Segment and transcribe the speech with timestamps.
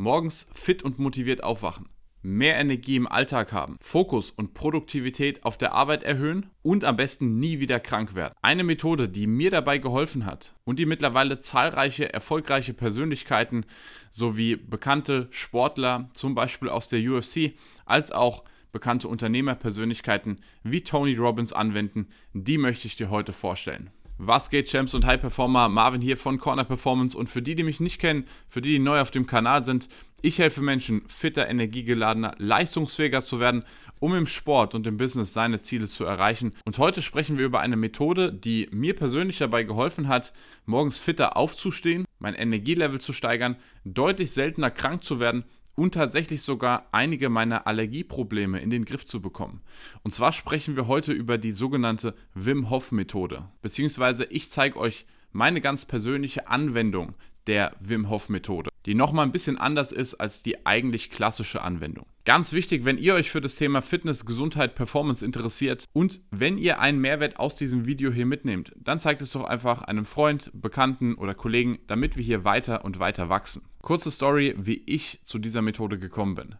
[0.00, 1.86] Morgens fit und motiviert aufwachen,
[2.22, 7.38] mehr Energie im Alltag haben, Fokus und Produktivität auf der Arbeit erhöhen und am besten
[7.38, 8.32] nie wieder krank werden.
[8.40, 13.66] Eine Methode, die mir dabei geholfen hat und die mittlerweile zahlreiche erfolgreiche Persönlichkeiten
[14.10, 17.52] sowie bekannte Sportler, zum Beispiel aus der UFC,
[17.84, 23.90] als auch bekannte Unternehmerpersönlichkeiten wie Tony Robbins anwenden, die möchte ich dir heute vorstellen.
[24.22, 25.70] Was geht, Champs und High Performer?
[25.70, 27.16] Marvin hier von Corner Performance.
[27.16, 29.88] Und für die, die mich nicht kennen, für die, die neu auf dem Kanal sind,
[30.20, 33.64] ich helfe Menschen, fitter, energiegeladener, leistungsfähiger zu werden,
[33.98, 36.52] um im Sport und im Business seine Ziele zu erreichen.
[36.66, 40.34] Und heute sprechen wir über eine Methode, die mir persönlich dabei geholfen hat,
[40.66, 46.88] morgens fitter aufzustehen, mein Energielevel zu steigern, deutlich seltener krank zu werden und tatsächlich sogar
[46.92, 49.60] einige meiner Allergieprobleme in den Griff zu bekommen.
[50.02, 55.06] Und zwar sprechen wir heute über die sogenannte Wim Hof Methode, beziehungsweise ich zeige euch
[55.32, 57.14] meine ganz persönliche Anwendung
[57.46, 62.06] der Wim Hof Methode, die nochmal ein bisschen anders ist als die eigentlich klassische Anwendung.
[62.24, 66.78] Ganz wichtig, wenn ihr euch für das Thema Fitness, Gesundheit, Performance interessiert und wenn ihr
[66.78, 71.14] einen Mehrwert aus diesem Video hier mitnehmt, dann zeigt es doch einfach einem Freund, Bekannten
[71.14, 73.62] oder Kollegen, damit wir hier weiter und weiter wachsen.
[73.82, 76.56] Kurze Story, wie ich zu dieser Methode gekommen bin.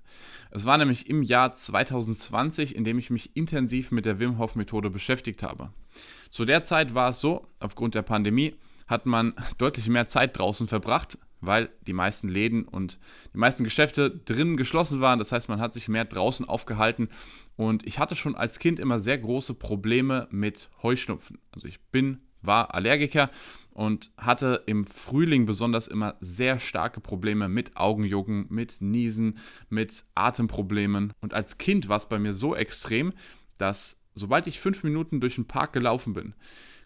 [0.50, 4.56] Es war nämlich im Jahr 2020, in dem ich mich intensiv mit der Wim Hof
[4.56, 5.70] Methode beschäftigt habe.
[6.30, 8.54] Zu der Zeit war es so, aufgrund der Pandemie
[8.90, 12.98] hat man deutlich mehr Zeit draußen verbracht, weil die meisten Läden und
[13.32, 15.18] die meisten Geschäfte drinnen geschlossen waren.
[15.18, 17.08] Das heißt, man hat sich mehr draußen aufgehalten.
[17.56, 21.38] Und ich hatte schon als Kind immer sehr große Probleme mit Heuschnupfen.
[21.52, 23.30] Also ich bin, war Allergiker
[23.70, 29.38] und hatte im Frühling besonders immer sehr starke Probleme mit Augenjucken, mit Niesen,
[29.68, 31.12] mit Atemproblemen.
[31.20, 33.12] Und als Kind war es bei mir so extrem,
[33.56, 36.34] dass sobald ich fünf Minuten durch den Park gelaufen bin,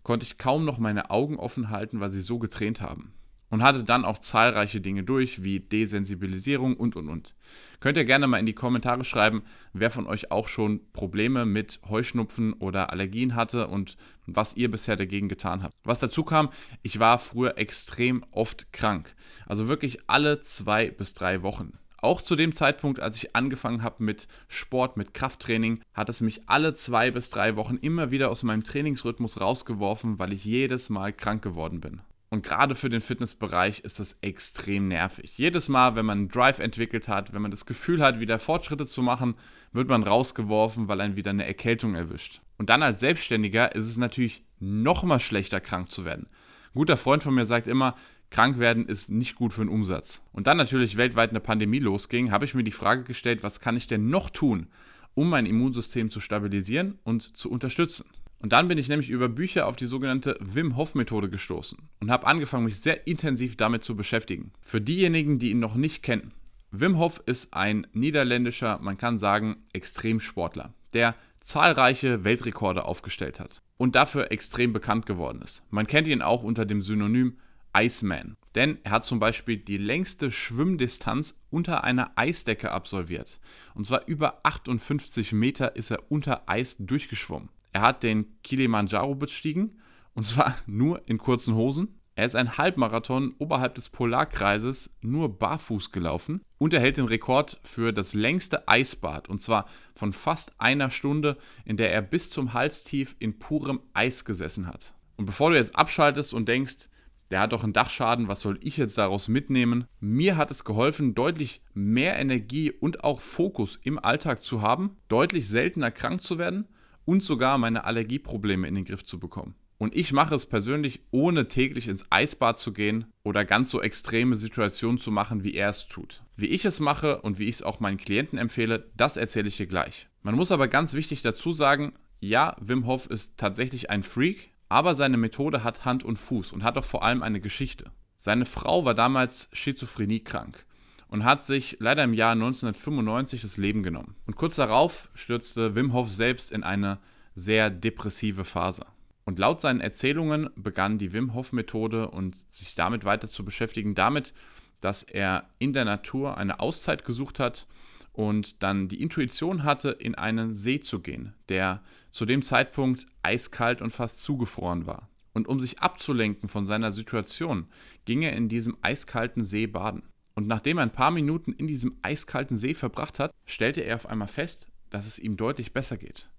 [0.04, 3.12] konnte ich kaum noch meine Augen offen halten, weil sie so getränt haben.
[3.50, 7.36] Und hatte dann auch zahlreiche Dinge durch, wie Desensibilisierung und und und.
[7.78, 11.80] Könnt ihr gerne mal in die Kommentare schreiben, wer von euch auch schon Probleme mit
[11.88, 13.96] Heuschnupfen oder Allergien hatte und
[14.26, 15.74] was ihr bisher dagegen getan habt.
[15.84, 16.50] Was dazu kam,
[16.82, 19.14] ich war früher extrem oft krank.
[19.46, 21.78] Also wirklich alle zwei bis drei Wochen.
[22.04, 26.42] Auch zu dem Zeitpunkt, als ich angefangen habe mit Sport, mit Krafttraining, hat es mich
[26.50, 31.14] alle zwei bis drei Wochen immer wieder aus meinem Trainingsrhythmus rausgeworfen, weil ich jedes Mal
[31.14, 32.02] krank geworden bin.
[32.28, 35.38] Und gerade für den Fitnessbereich ist das extrem nervig.
[35.38, 38.84] Jedes Mal, wenn man einen Drive entwickelt hat, wenn man das Gefühl hat, wieder Fortschritte
[38.84, 39.34] zu machen,
[39.72, 42.42] wird man rausgeworfen, weil einen wieder eine Erkältung erwischt.
[42.58, 46.26] Und dann als Selbstständiger ist es natürlich noch mal schlechter, krank zu werden.
[46.74, 47.94] Ein guter Freund von mir sagt immer,
[48.34, 50.20] krank werden ist nicht gut für den Umsatz.
[50.32, 53.76] Und dann natürlich weltweit eine Pandemie losging, habe ich mir die Frage gestellt, was kann
[53.76, 54.66] ich denn noch tun,
[55.14, 58.06] um mein Immunsystem zu stabilisieren und zu unterstützen.
[58.40, 62.10] Und dann bin ich nämlich über Bücher auf die sogenannte Wim Hof Methode gestoßen und
[62.10, 64.50] habe angefangen, mich sehr intensiv damit zu beschäftigen.
[64.60, 66.32] Für diejenigen, die ihn noch nicht kennen,
[66.72, 73.94] Wim Hof ist ein niederländischer, man kann sagen, Extremsportler, der zahlreiche Weltrekorde aufgestellt hat und
[73.94, 75.62] dafür extrem bekannt geworden ist.
[75.70, 77.38] Man kennt ihn auch unter dem Synonym
[77.76, 78.36] Iceman.
[78.54, 83.40] Denn er hat zum Beispiel die längste Schwimmdistanz unter einer Eisdecke absolviert.
[83.74, 87.48] Und zwar über 58 Meter ist er unter Eis durchgeschwommen.
[87.72, 89.80] Er hat den Kilimanjaro bestiegen.
[90.14, 92.00] Und zwar nur in kurzen Hosen.
[92.16, 97.58] Er ist ein Halbmarathon oberhalb des Polarkreises nur barfuß gelaufen und er hält den Rekord
[97.64, 102.54] für das längste Eisbad und zwar von fast einer Stunde, in der er bis zum
[102.54, 104.94] Halstief in purem Eis gesessen hat.
[105.16, 106.88] Und bevor du jetzt abschaltest und denkst,
[107.34, 109.88] der hat doch einen Dachschaden, was soll ich jetzt daraus mitnehmen?
[109.98, 115.48] Mir hat es geholfen, deutlich mehr Energie und auch Fokus im Alltag zu haben, deutlich
[115.48, 116.68] seltener krank zu werden
[117.04, 119.56] und sogar meine Allergieprobleme in den Griff zu bekommen.
[119.78, 124.36] Und ich mache es persönlich, ohne täglich ins Eisbad zu gehen oder ganz so extreme
[124.36, 126.22] Situationen zu machen, wie er es tut.
[126.36, 129.56] Wie ich es mache und wie ich es auch meinen Klienten empfehle, das erzähle ich
[129.56, 130.06] hier gleich.
[130.22, 134.94] Man muss aber ganz wichtig dazu sagen, ja, Wim Hof ist tatsächlich ein Freak, aber
[134.94, 137.90] seine Methode hat Hand und Fuß und hat auch vor allem eine Geschichte.
[138.16, 140.64] Seine Frau war damals schizophreniekrank
[141.08, 144.16] und hat sich leider im Jahr 1995 das Leben genommen.
[144.26, 146.98] Und kurz darauf stürzte Wim Hof selbst in eine
[147.34, 148.86] sehr depressive Phase.
[149.24, 153.94] Und laut seinen Erzählungen begann die Wim Hof Methode und sich damit weiter zu beschäftigen,
[153.94, 154.34] damit,
[154.80, 157.66] dass er in der Natur eine Auszeit gesucht hat
[158.14, 163.82] und dann die Intuition hatte, in einen See zu gehen, der zu dem Zeitpunkt eiskalt
[163.82, 165.10] und fast zugefroren war.
[165.32, 167.66] Und um sich abzulenken von seiner Situation,
[168.04, 170.04] ging er in diesem eiskalten See baden.
[170.36, 174.08] Und nachdem er ein paar Minuten in diesem eiskalten See verbracht hat, stellte er auf
[174.08, 176.30] einmal fest, dass es ihm deutlich besser geht.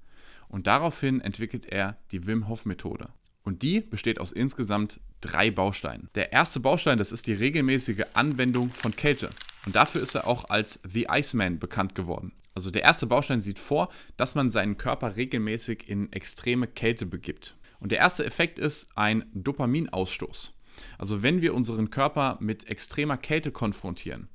[0.47, 3.09] Und daraufhin entwickelt er die Wim Hof Methode.
[3.43, 6.09] Und die besteht aus insgesamt drei Bausteinen.
[6.15, 9.29] Der erste Baustein, das ist die regelmäßige Anwendung von Kälte.
[9.65, 12.33] Und dafür ist er auch als The Iceman bekannt geworden.
[12.53, 17.57] Also der erste Baustein sieht vor, dass man seinen Körper regelmäßig in extreme Kälte begibt.
[17.79, 20.53] Und der erste Effekt ist ein Dopaminausstoß.
[20.97, 24.29] Also wenn wir unseren Körper mit extremer Kälte konfrontieren,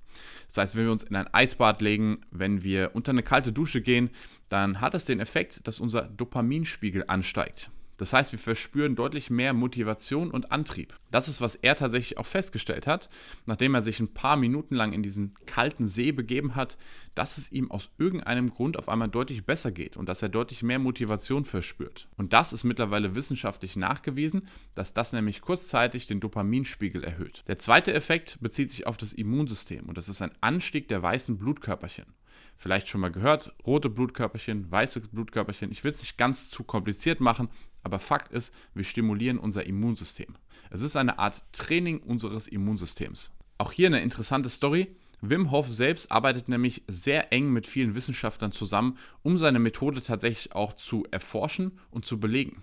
[0.46, 3.80] das heißt, wenn wir uns in ein Eisbad legen, wenn wir unter eine kalte Dusche
[3.80, 4.10] gehen,
[4.48, 7.70] dann hat es den Effekt, dass unser Dopaminspiegel ansteigt.
[8.00, 10.96] Das heißt, wir verspüren deutlich mehr Motivation und Antrieb.
[11.10, 13.10] Das ist, was er tatsächlich auch festgestellt hat,
[13.44, 16.78] nachdem er sich ein paar Minuten lang in diesen kalten See begeben hat,
[17.14, 20.62] dass es ihm aus irgendeinem Grund auf einmal deutlich besser geht und dass er deutlich
[20.62, 22.08] mehr Motivation verspürt.
[22.16, 27.44] Und das ist mittlerweile wissenschaftlich nachgewiesen, dass das nämlich kurzzeitig den Dopaminspiegel erhöht.
[27.48, 31.36] Der zweite Effekt bezieht sich auf das Immunsystem und das ist ein Anstieg der weißen
[31.36, 32.06] Blutkörperchen
[32.60, 35.72] vielleicht schon mal gehört, rote Blutkörperchen, weiße Blutkörperchen.
[35.72, 37.48] Ich will es nicht ganz zu kompliziert machen,
[37.82, 40.36] aber Fakt ist, wir stimulieren unser Immunsystem.
[40.70, 43.30] Es ist eine Art Training unseres Immunsystems.
[43.58, 44.96] Auch hier eine interessante Story.
[45.20, 50.54] Wim Hof selbst arbeitet nämlich sehr eng mit vielen Wissenschaftlern zusammen, um seine Methode tatsächlich
[50.54, 52.62] auch zu erforschen und zu belegen.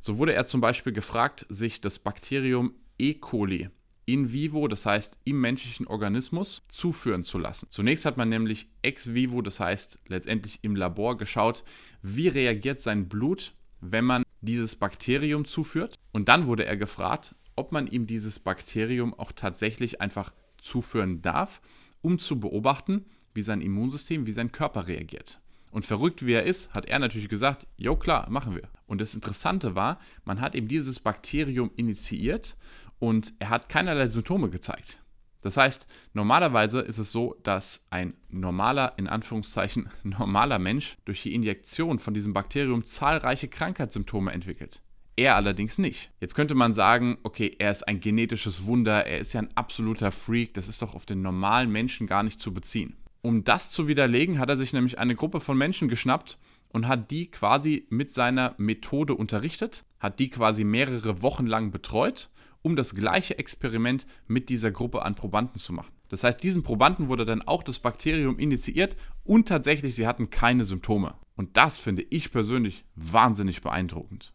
[0.00, 3.14] So wurde er zum Beispiel gefragt, sich das Bakterium E.
[3.14, 3.70] coli
[4.06, 7.68] in vivo, das heißt im menschlichen Organismus, zuführen zu lassen.
[7.70, 11.64] Zunächst hat man nämlich ex vivo, das heißt letztendlich im Labor geschaut,
[12.02, 15.96] wie reagiert sein Blut, wenn man dieses Bakterium zuführt.
[16.12, 21.60] Und dann wurde er gefragt, ob man ihm dieses Bakterium auch tatsächlich einfach zuführen darf,
[22.00, 25.40] um zu beobachten, wie sein Immunsystem, wie sein Körper reagiert.
[25.70, 28.68] Und verrückt wie er ist, hat er natürlich gesagt, jo klar, machen wir.
[28.86, 32.56] Und das Interessante war, man hat ihm dieses Bakterium initiiert
[33.00, 35.03] und er hat keinerlei Symptome gezeigt.
[35.44, 41.34] Das heißt, normalerweise ist es so, dass ein normaler, in Anführungszeichen, normaler Mensch durch die
[41.34, 44.80] Injektion von diesem Bakterium zahlreiche Krankheitssymptome entwickelt.
[45.16, 46.10] Er allerdings nicht.
[46.18, 50.12] Jetzt könnte man sagen, okay, er ist ein genetisches Wunder, er ist ja ein absoluter
[50.12, 52.96] Freak, das ist doch auf den normalen Menschen gar nicht zu beziehen.
[53.20, 56.38] Um das zu widerlegen, hat er sich nämlich eine Gruppe von Menschen geschnappt
[56.70, 62.30] und hat die quasi mit seiner Methode unterrichtet, hat die quasi mehrere Wochen lang betreut
[62.64, 65.92] um das gleiche Experiment mit dieser Gruppe an Probanden zu machen.
[66.08, 70.64] Das heißt, diesen Probanden wurde dann auch das Bakterium initiiert und tatsächlich, sie hatten keine
[70.64, 71.14] Symptome.
[71.36, 74.32] Und das finde ich persönlich wahnsinnig beeindruckend.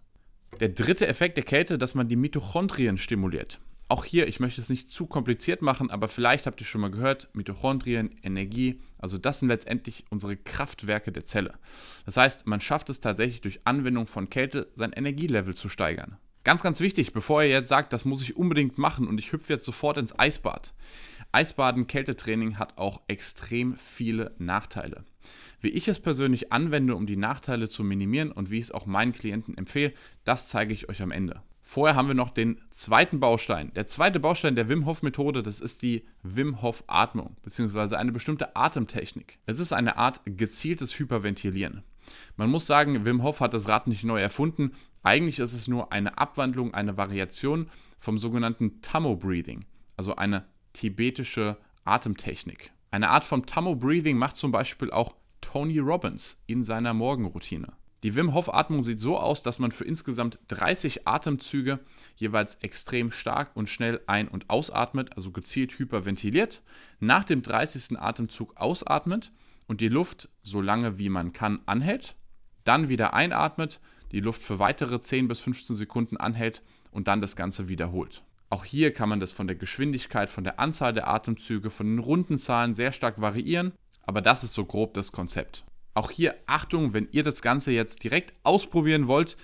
[0.60, 3.60] Der dritte Effekt der Kälte, dass man die Mitochondrien stimuliert.
[3.88, 6.92] Auch hier, ich möchte es nicht zu kompliziert machen, aber vielleicht habt ihr schon mal
[6.92, 11.56] gehört, Mitochondrien, Energie, also das sind letztendlich unsere Kraftwerke der Zelle.
[12.06, 16.18] Das heißt, man schafft es tatsächlich durch Anwendung von Kälte, sein Energielevel zu steigern.
[16.44, 19.54] Ganz, ganz wichtig, bevor ihr jetzt sagt, das muss ich unbedingt machen und ich hüpfe
[19.54, 20.74] jetzt sofort ins Eisbad.
[21.32, 25.04] Eisbaden, Kältetraining hat auch extrem viele Nachteile.
[25.62, 28.86] Wie ich es persönlich anwende, um die Nachteile zu minimieren und wie ich es auch
[28.86, 29.94] meinen Klienten empfehle,
[30.24, 31.44] das zeige ich euch am Ende.
[31.62, 33.72] Vorher haben wir noch den zweiten Baustein.
[33.76, 38.12] Der zweite Baustein der Wim Hof Methode, das ist die Wim Hof Atmung, beziehungsweise eine
[38.12, 39.38] bestimmte Atemtechnik.
[39.46, 41.84] Es ist eine Art gezieltes Hyperventilieren.
[42.38, 44.72] Man muss sagen, Wim Hof hat das Rad nicht neu erfunden.
[45.04, 47.70] Eigentlich ist es nur eine Abwandlung, eine Variation
[48.00, 49.66] vom sogenannten Tammo Breathing,
[49.98, 52.72] also eine tibetische Atemtechnik.
[52.92, 57.74] Eine Art von Tammo Breathing macht zum Beispiel auch Tony Robbins in seiner Morgenroutine.
[58.04, 61.80] Die Wim Hof Atmung sieht so aus, dass man für insgesamt 30 Atemzüge
[62.16, 66.62] jeweils extrem stark und schnell ein- und ausatmet, also gezielt hyperventiliert,
[67.00, 68.00] nach dem 30.
[68.00, 69.34] Atemzug ausatmet
[69.68, 72.16] und die Luft so lange wie man kann anhält,
[72.64, 76.62] dann wieder einatmet die Luft für weitere 10 bis 15 Sekunden anhält
[76.92, 78.24] und dann das Ganze wiederholt.
[78.50, 82.00] Auch hier kann man das von der Geschwindigkeit, von der Anzahl der Atemzüge, von den
[82.00, 83.74] Rundenzahlen sehr stark variieren,
[84.04, 85.66] aber das ist so grob das Konzept.
[85.94, 89.38] Auch hier Achtung, wenn ihr das Ganze jetzt direkt ausprobieren wollt,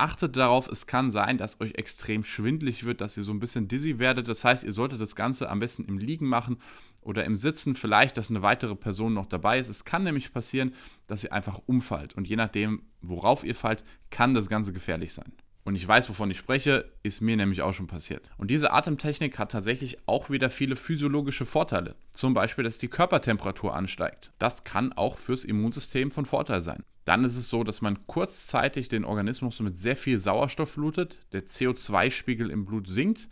[0.00, 3.68] achtet darauf, es kann sein, dass euch extrem schwindlig wird, dass ihr so ein bisschen
[3.68, 4.28] dizzy werdet.
[4.28, 6.58] Das heißt, ihr solltet das Ganze am besten im Liegen machen
[7.02, 9.68] oder im Sitzen, vielleicht, dass eine weitere Person noch dabei ist.
[9.68, 10.74] Es kann nämlich passieren,
[11.06, 15.32] dass ihr einfach umfallt und je nachdem, worauf ihr fallt, kann das Ganze gefährlich sein.
[15.64, 18.30] Und ich weiß, wovon ich spreche, ist mir nämlich auch schon passiert.
[18.38, 21.94] Und diese Atemtechnik hat tatsächlich auch wieder viele physiologische Vorteile.
[22.12, 24.32] Zum Beispiel, dass die Körpertemperatur ansteigt.
[24.38, 26.82] Das kann auch fürs Immunsystem von Vorteil sein.
[27.04, 31.46] Dann ist es so, dass man kurzzeitig den Organismus mit sehr viel Sauerstoff flutet, der
[31.46, 33.28] CO2-Spiegel im Blut sinkt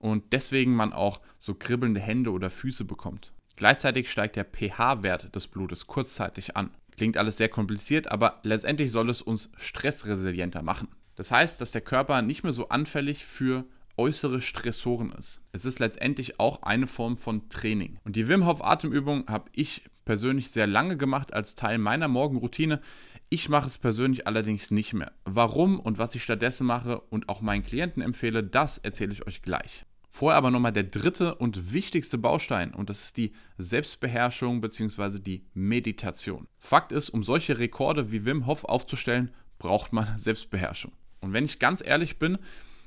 [0.00, 3.32] und deswegen man auch so kribbelnde Hände oder Füße bekommt.
[3.56, 6.70] Gleichzeitig steigt der pH-Wert des Blutes kurzzeitig an.
[6.96, 10.88] Klingt alles sehr kompliziert, aber letztendlich soll es uns stressresilienter machen.
[11.16, 13.66] Das heißt, dass der Körper nicht mehr so anfällig für
[13.98, 15.42] äußere Stressoren ist.
[15.52, 17.98] Es ist letztendlich auch eine Form von Training.
[18.04, 22.80] Und die Wim Hof Atemübung habe ich persönlich sehr lange gemacht als Teil meiner Morgenroutine.
[23.28, 25.12] Ich mache es persönlich allerdings nicht mehr.
[25.24, 29.40] Warum und was ich stattdessen mache und auch meinen Klienten empfehle, das erzähle ich euch
[29.40, 29.84] gleich.
[30.10, 35.20] Vorher aber nochmal der dritte und wichtigste Baustein und das ist die Selbstbeherrschung bzw.
[35.20, 36.48] die Meditation.
[36.58, 40.90] Fakt ist, um solche Rekorde wie Wim Hof aufzustellen, braucht man Selbstbeherrschung.
[41.20, 42.36] Und wenn ich ganz ehrlich bin,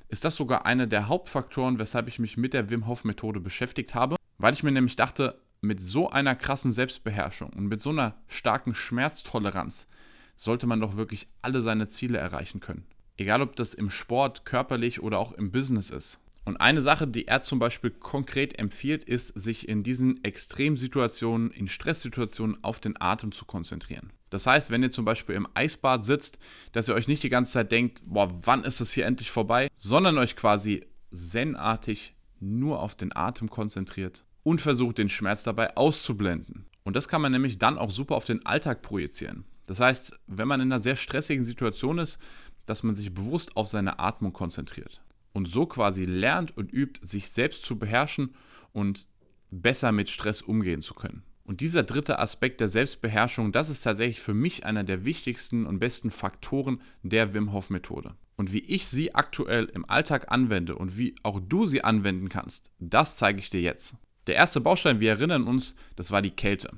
[0.10, 3.96] ist das sogar einer der Hauptfaktoren, weshalb ich mich mit der Wim Hof Methode beschäftigt
[3.96, 8.16] habe, weil ich mir nämlich dachte, mit so einer krassen Selbstbeherrschung und mit so einer
[8.28, 9.88] starken Schmerztoleranz
[10.36, 12.86] sollte man doch wirklich alle seine Ziele erreichen können.
[13.16, 16.20] Egal ob das im Sport, körperlich oder auch im Business ist.
[16.46, 21.70] Und eine Sache, die er zum Beispiel konkret empfiehlt, ist, sich in diesen Extremsituationen, in
[21.70, 24.12] Stresssituationen auf den Atem zu konzentrieren.
[24.30, 26.40] Das heißt, wenn ihr zum Beispiel im Eisbad sitzt,
[26.74, 29.70] dass ihr euch nicht die ganze Zeit denkt, boah, wann ist das hier endlich vorbei,
[29.76, 36.66] sondern euch quasi zenartig nur auf den Atem konzentriert und versucht, den Schmerz dabei auszublenden.
[36.84, 39.46] Und das kann man nämlich dann auch super auf den Alltag projizieren.
[39.66, 42.20] Das heißt, wenn man in einer sehr stressigen Situation ist,
[42.66, 45.02] dass man sich bewusst auf seine Atmung konzentriert
[45.34, 48.36] und so quasi lernt und übt, sich selbst zu beherrschen
[48.72, 49.08] und
[49.52, 51.24] besser mit Stress umgehen zu können.
[51.46, 55.80] Und dieser dritte Aspekt der Selbstbeherrschung, das ist tatsächlich für mich einer der wichtigsten und
[55.80, 58.16] besten Faktoren der Wim Hof Methode.
[58.38, 62.72] Und wie ich sie aktuell im Alltag anwende und wie auch du sie anwenden kannst,
[62.80, 63.96] das zeige ich dir jetzt.
[64.28, 66.72] Der erste Baustein, wir erinnern uns, das war die Kälte.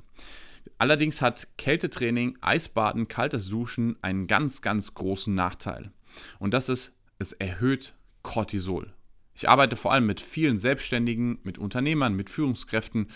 [0.78, 5.92] Allerdings hat Kältetraining, Eisbaden, kaltes Duschen einen ganz, ganz großen Nachteil.
[6.38, 8.92] Und das ist, es erhöht Cortisol.
[9.34, 13.08] Ich arbeite vor allem mit vielen Selbstständigen, mit Unternehmern, mit Führungskräften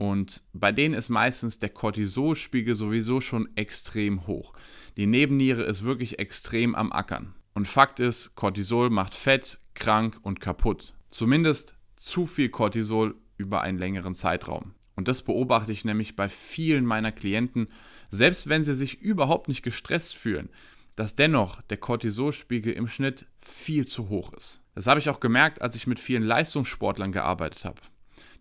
[0.00, 4.54] und bei denen ist meistens der Cortisolspiegel sowieso schon extrem hoch.
[4.96, 7.34] Die Nebenniere ist wirklich extrem am Ackern.
[7.52, 10.94] Und Fakt ist, Cortisol macht fett, krank und kaputt.
[11.10, 14.74] Zumindest zu viel Cortisol über einen längeren Zeitraum.
[14.94, 17.68] Und das beobachte ich nämlich bei vielen meiner Klienten,
[18.10, 20.50] selbst wenn sie sich überhaupt nicht gestresst fühlen,
[20.94, 24.62] dass dennoch der Cortisolspiegel im Schnitt viel zu hoch ist.
[24.74, 27.80] Das habe ich auch gemerkt, als ich mit vielen Leistungssportlern gearbeitet habe.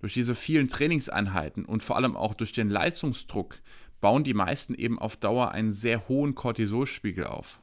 [0.01, 3.61] Durch diese vielen Trainingseinheiten und vor allem auch durch den Leistungsdruck
[4.01, 7.61] bauen die meisten eben auf Dauer einen sehr hohen Cortisolspiegel auf.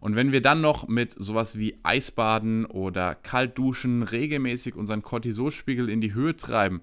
[0.00, 6.00] Und wenn wir dann noch mit sowas wie Eisbaden oder Kaltduschen regelmäßig unseren Cortisolspiegel in
[6.00, 6.82] die Höhe treiben,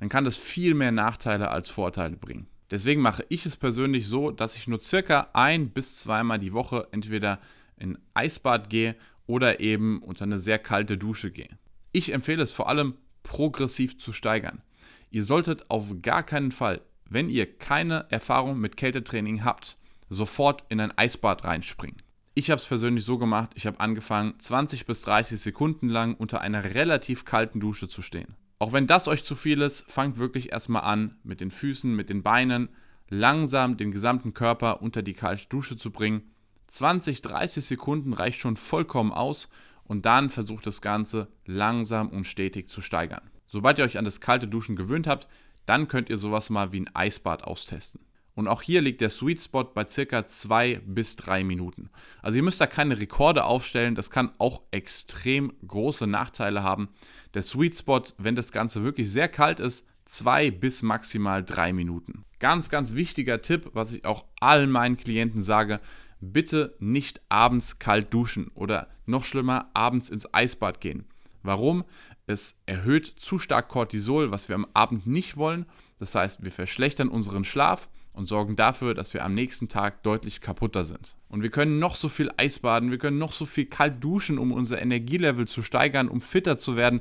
[0.00, 2.46] dann kann das viel mehr Nachteile als Vorteile bringen.
[2.70, 6.86] Deswegen mache ich es persönlich so, dass ich nur circa ein bis zweimal die Woche
[6.92, 7.40] entweder
[7.76, 8.94] in Eisbad gehe
[9.26, 11.58] oder eben unter eine sehr kalte Dusche gehe.
[11.92, 14.62] Ich empfehle es vor allem progressiv zu steigern.
[15.10, 19.76] Ihr solltet auf gar keinen Fall, wenn ihr keine Erfahrung mit Kältetraining habt,
[20.10, 22.02] sofort in ein Eisbad reinspringen.
[22.38, 26.40] Ich habe es persönlich so gemacht, ich habe angefangen, 20 bis 30 Sekunden lang unter
[26.40, 28.36] einer relativ kalten Dusche zu stehen.
[28.60, 32.10] Auch wenn das euch zu viel ist, fangt wirklich erstmal an, mit den Füßen, mit
[32.10, 32.68] den Beinen,
[33.08, 36.30] langsam den gesamten Körper unter die kalte Dusche zu bringen.
[36.68, 39.48] 20, 30 Sekunden reicht schon vollkommen aus
[39.82, 43.32] und dann versucht das Ganze langsam und stetig zu steigern.
[43.48, 45.26] Sobald ihr euch an das kalte Duschen gewöhnt habt,
[45.66, 47.98] dann könnt ihr sowas mal wie ein Eisbad austesten.
[48.38, 51.90] Und auch hier liegt der Sweet Spot bei circa 2 bis 3 Minuten.
[52.22, 56.88] Also ihr müsst da keine Rekorde aufstellen, das kann auch extrem große Nachteile haben.
[57.34, 62.24] Der Sweet Spot, wenn das Ganze wirklich sehr kalt ist, 2 bis maximal 3 Minuten.
[62.38, 65.80] Ganz, ganz wichtiger Tipp, was ich auch allen meinen Klienten sage,
[66.20, 71.06] bitte nicht abends kalt duschen oder noch schlimmer, abends ins Eisbad gehen.
[71.42, 71.82] Warum?
[72.28, 75.66] Es erhöht zu stark Cortisol, was wir am Abend nicht wollen.
[75.98, 80.40] Das heißt, wir verschlechtern unseren Schlaf und sorgen dafür, dass wir am nächsten Tag deutlich
[80.40, 81.16] kaputter sind.
[81.28, 84.50] Und wir können noch so viel Eisbaden, wir können noch so viel kalt duschen, um
[84.50, 87.00] unser Energielevel zu steigern, um fitter zu werden.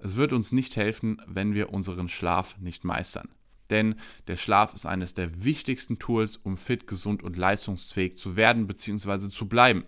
[0.00, 3.28] Es wird uns nicht helfen, wenn wir unseren Schlaf nicht meistern.
[3.70, 3.94] Denn
[4.26, 9.28] der Schlaf ist eines der wichtigsten Tools, um fit, gesund und leistungsfähig zu werden bzw.
[9.28, 9.84] zu bleiben.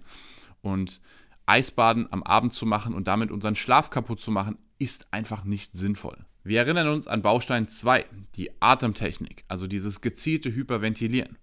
[0.62, 1.00] Und
[1.46, 5.76] Eisbaden am Abend zu machen und damit unseren Schlaf kaputt zu machen, ist einfach nicht
[5.76, 6.24] sinnvoll.
[6.48, 11.36] Wir erinnern uns an Baustein 2, die Atemtechnik, also dieses gezielte Hyperventilieren.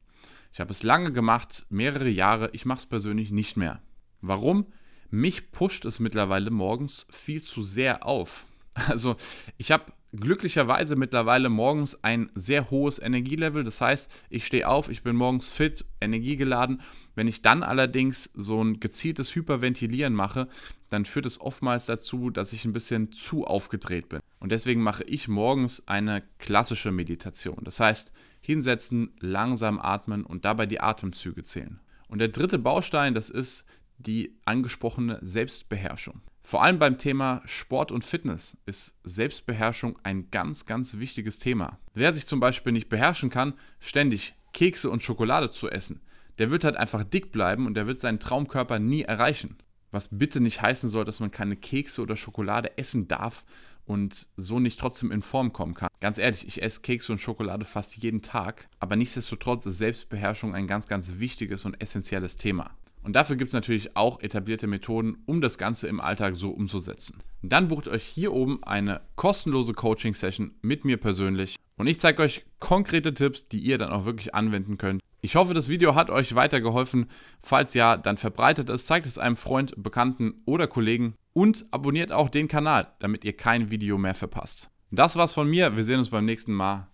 [0.51, 3.83] Ich habe es lange gemacht, mehrere Jahre, ich mache es persönlich nicht mehr.
[4.21, 4.65] Warum?
[5.11, 8.47] Mich pusht es mittlerweile morgens viel zu sehr auf.
[8.89, 9.15] Also
[9.59, 13.63] ich habe glücklicherweise mittlerweile morgens ein sehr hohes Energielevel.
[13.63, 16.81] Das heißt, ich stehe auf, ich bin morgens fit, energiegeladen.
[17.15, 20.47] Wenn ich dann allerdings so ein gezieltes Hyperventilieren mache,
[20.89, 24.19] dann führt es oftmals dazu, dass ich ein bisschen zu aufgedreht bin.
[24.39, 27.59] Und deswegen mache ich morgens eine klassische Meditation.
[27.63, 31.79] Das heißt, hinsetzen, langsam atmen und dabei die Atemzüge zählen.
[32.07, 33.65] Und der dritte Baustein, das ist
[33.97, 36.21] die angesprochene Selbstbeherrschung.
[36.47, 41.79] Vor allem beim Thema Sport und Fitness ist Selbstbeherrschung ein ganz, ganz wichtiges Thema.
[41.95, 46.01] Wer sich zum Beispiel nicht beherrschen kann, ständig Kekse und Schokolade zu essen,
[46.37, 49.57] der wird halt einfach dick bleiben und der wird seinen Traumkörper nie erreichen.
[49.89, 53.43] was bitte nicht heißen soll, dass man keine Kekse oder Schokolade essen darf
[53.85, 55.89] und so nicht trotzdem in Form kommen kann.
[55.99, 60.67] Ganz ehrlich, ich esse Kekse und Schokolade fast jeden Tag, aber nichtsdestotrotz ist Selbstbeherrschung ein
[60.67, 62.75] ganz, ganz wichtiges und essentielles Thema.
[63.05, 67.19] Und dafür gibt es natürlich auch etablierte Methoden, um das Ganze im Alltag so umzusetzen.
[67.43, 72.45] Dann bucht euch hier oben eine kostenlose Coaching-Session mit mir persönlich und ich zeige euch
[72.59, 75.03] konkrete Tipps, die ihr dann auch wirklich anwenden könnt.
[75.21, 77.05] Ich hoffe, das Video hat euch weitergeholfen.
[77.43, 82.29] Falls ja, dann verbreitet es, zeigt es einem Freund, Bekannten oder Kollegen und abonniert auch
[82.29, 84.71] den Kanal, damit ihr kein Video mehr verpasst.
[84.89, 85.77] Das war's von mir.
[85.77, 86.87] Wir sehen uns beim nächsten Mal.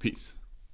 [0.00, 0.41] Peace.